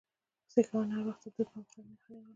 [0.53, 2.29] سیکهانو هر وخت د ده د پرمختګ مخه نیوله.